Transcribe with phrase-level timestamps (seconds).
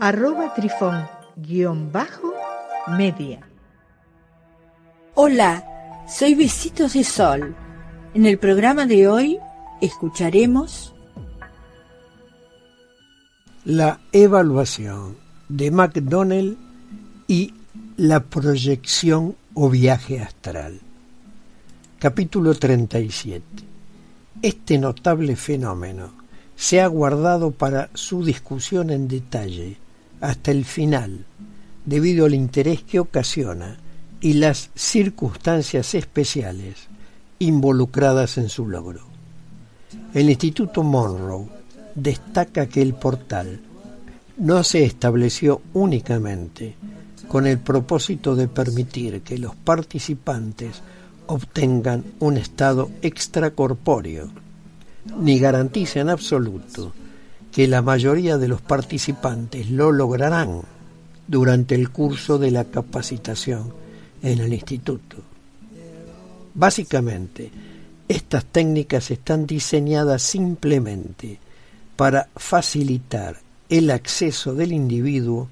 [0.00, 2.32] arroba trifón guion bajo
[2.96, 3.40] media.
[5.14, 5.64] Hola,
[6.08, 7.54] soy Besitos de Sol.
[8.14, 9.38] En el programa de hoy
[9.80, 10.94] escucharemos
[13.64, 15.16] la evaluación
[15.48, 16.56] de McDonnell
[17.26, 17.54] y
[17.96, 20.80] la proyección o viaje astral.
[21.98, 23.44] Capítulo 37.
[24.42, 26.12] Este notable fenómeno
[26.54, 29.76] se ha guardado para su discusión en detalle
[30.20, 31.24] hasta el final,
[31.84, 33.78] debido al interés que ocasiona
[34.20, 36.88] y las circunstancias especiales
[37.38, 39.02] involucradas en su logro.
[40.12, 41.48] El Instituto Monroe
[41.94, 43.60] destaca que el portal
[44.38, 46.74] no se estableció únicamente
[47.28, 50.82] con el propósito de permitir que los participantes
[51.26, 54.30] obtengan un estado extracorpóreo,
[55.20, 56.92] ni garantiza en absoluto
[57.52, 60.62] que la mayoría de los participantes lo lograrán
[61.26, 63.72] durante el curso de la capacitación
[64.22, 65.16] en el instituto.
[66.54, 67.50] Básicamente,
[68.08, 71.38] estas técnicas están diseñadas simplemente
[71.96, 73.36] para facilitar
[73.68, 75.48] el acceso del individuo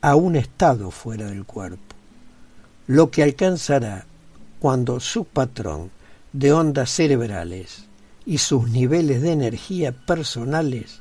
[0.00, 1.94] a un estado fuera del cuerpo,
[2.86, 4.06] lo que alcanzará
[4.58, 5.90] cuando su patrón
[6.32, 7.84] de ondas cerebrales
[8.26, 10.99] y sus niveles de energía personales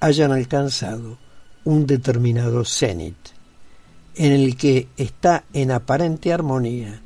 [0.00, 1.18] hayan alcanzado
[1.64, 3.16] un determinado cenit,
[4.16, 7.00] en el que está en aparente armonía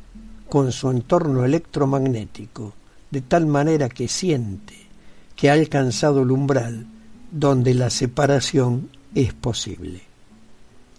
[0.49, 2.72] con su entorno electromagnético,
[3.10, 4.75] de tal manera que siente
[5.37, 6.87] que ha alcanzado el umbral
[7.33, 10.03] donde la separación es posible.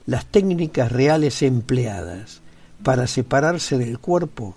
[0.06, 2.42] Las técnicas reales empleadas
[2.84, 4.56] para separarse del cuerpo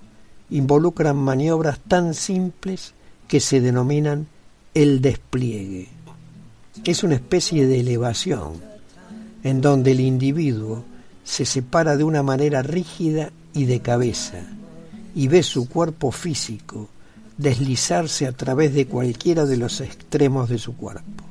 [0.50, 2.94] involucran maniobras tan simples
[3.28, 4.26] que se denominan
[4.74, 5.88] el despliegue
[6.84, 8.54] es una especie de elevación
[9.42, 10.84] en donde el individuo
[11.24, 14.40] se separa de una manera rígida y de cabeza
[15.14, 16.88] y ve su cuerpo físico
[17.36, 21.24] deslizarse a través de cualquiera de los extremos de su cuerpo.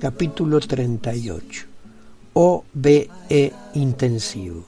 [0.00, 1.64] Capítulo 38.
[2.34, 3.08] OBE
[3.74, 4.64] Intensivo.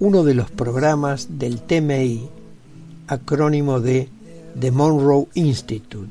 [0.00, 2.28] Uno de los programas del TMI,
[3.06, 4.08] acrónimo de
[4.58, 6.10] The Monroe Institute,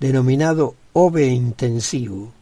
[0.00, 2.32] denominado OVE Intensivo,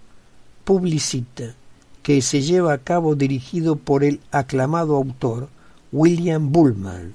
[0.64, 1.54] publicita
[2.02, 5.48] que se lleva a cabo dirigido por el aclamado autor
[5.92, 7.14] William Bullman.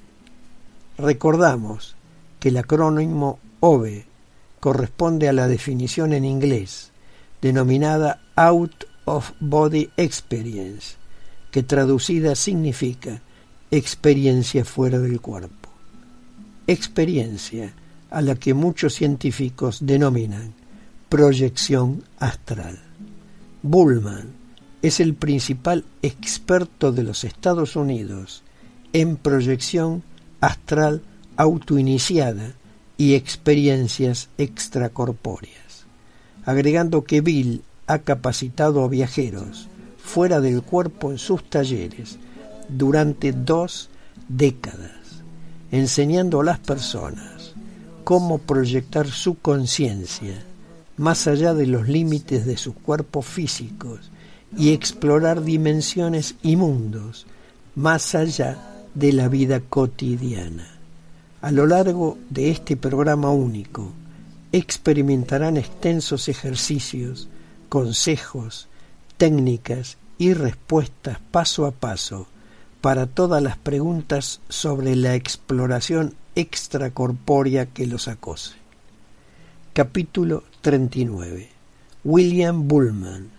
[0.96, 1.94] Recordamos
[2.40, 4.06] que el acrónimo OVE
[4.60, 6.90] corresponde a la definición en inglés
[7.42, 10.96] denominada Out of Body Experience,
[11.50, 13.20] que traducida significa
[13.70, 15.68] experiencia fuera del cuerpo.
[16.66, 17.74] Experiencia
[18.08, 20.54] a la que muchos científicos denominan
[21.08, 22.80] proyección astral.
[23.62, 24.32] Bullman
[24.82, 28.42] es el principal experto de los Estados Unidos
[28.92, 30.02] en proyección
[30.40, 31.02] astral
[31.36, 32.54] autoiniciada
[32.98, 35.86] y experiencias extracorpóreas,
[36.44, 39.68] agregando que Bill ha capacitado a viajeros
[39.98, 42.18] fuera del cuerpo en sus talleres
[42.68, 43.90] durante dos
[44.28, 45.22] décadas,
[45.70, 47.54] enseñando a las personas
[48.02, 50.42] cómo proyectar su conciencia
[50.96, 54.10] más allá de los límites de sus cuerpos físicos
[54.56, 57.26] y explorar dimensiones y mundos
[57.74, 58.58] más allá
[58.94, 60.68] de la vida cotidiana.
[61.42, 63.92] A lo largo de este programa único
[64.52, 67.28] experimentarán extensos ejercicios,
[67.68, 68.68] consejos,
[69.18, 72.26] técnicas y respuestas paso a paso
[72.80, 78.54] para todas las preguntas sobre la exploración extracorpórea que los acose.
[79.72, 81.48] Capítulo 39.
[82.02, 83.30] William Bullman.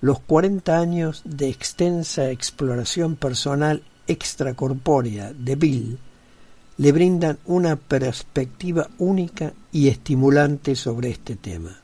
[0.00, 5.98] Los 40 años de extensa exploración personal extracorpórea de Bill
[6.76, 11.76] le brindan una perspectiva única y estimulante sobre este tema.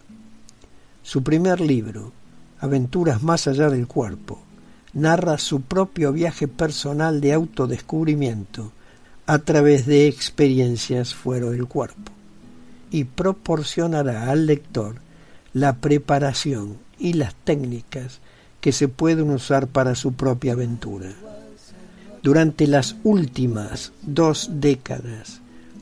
[1.02, 2.12] Su primer libro,
[2.60, 4.38] Aventuras más allá del cuerpo,
[4.92, 8.70] narra su propio viaje personal de autodescubrimiento
[9.26, 12.13] a través de experiencias fuera del cuerpo
[12.90, 14.96] y proporcionará al lector
[15.52, 18.20] la preparación y las técnicas
[18.60, 21.12] que se pueden usar para su propia aventura.
[22.22, 25.40] Durante las últimas dos décadas,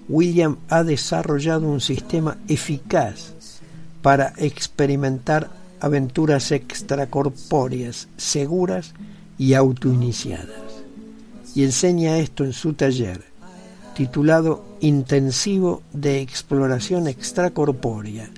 [0.09, 3.35] William ha desarrollado un sistema eficaz
[4.03, 5.51] para experimentar
[5.81, 8.95] aventuras extracorpóreas seguras
[9.39, 10.49] y autoiniciadas.
[11.55, 13.23] Y enseña esto en su taller,
[13.95, 18.29] titulado Intensivo de Exploración Extracorpórea,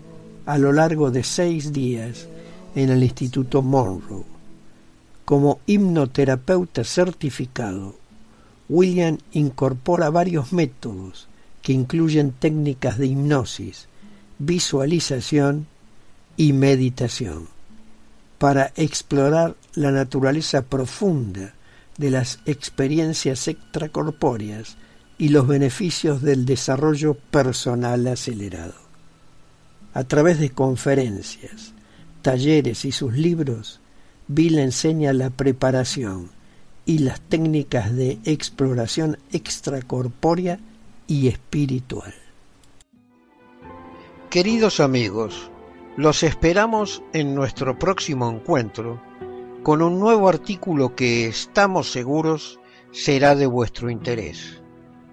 [0.45, 2.29] a lo largo de seis días
[2.75, 4.25] en el Instituto Monroe.
[5.25, 7.95] Como hipnoterapeuta certificado,
[8.69, 11.29] William incorpora varios métodos
[11.63, 13.89] que incluyen técnicas de hipnosis,
[14.39, 15.67] visualización
[16.37, 17.49] y meditación
[18.37, 21.55] para explorar la naturaleza profunda
[21.97, 24.77] de las experiencias extracorpóreas
[25.19, 28.75] y los beneficios del desarrollo personal acelerado.
[29.93, 31.73] A través de conferencias,
[32.23, 33.81] talleres y sus libros,
[34.27, 36.31] Bill enseña la preparación
[36.87, 40.59] y las técnicas de exploración extracorpórea
[41.07, 42.15] y espiritual.
[44.31, 45.51] Queridos amigos,
[45.97, 49.01] los esperamos en nuestro próximo encuentro
[49.63, 52.59] con un nuevo artículo que estamos seguros
[52.91, 54.64] será de vuestro interés.